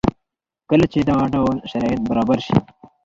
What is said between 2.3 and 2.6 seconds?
شي